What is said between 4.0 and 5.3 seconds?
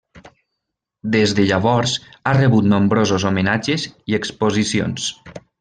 i exposicions.